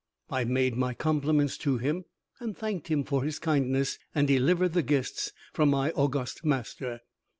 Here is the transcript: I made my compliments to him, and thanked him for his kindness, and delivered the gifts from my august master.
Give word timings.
I 0.31 0.45
made 0.45 0.75
my 0.75 0.95
compliments 0.95 1.59
to 1.59 1.77
him, 1.77 2.05
and 2.39 2.57
thanked 2.57 2.87
him 2.87 3.03
for 3.03 3.23
his 3.23 3.37
kindness, 3.37 3.99
and 4.15 4.27
delivered 4.27 4.73
the 4.73 4.81
gifts 4.81 5.31
from 5.53 5.69
my 5.69 5.91
august 5.91 6.43
master. 6.43 7.01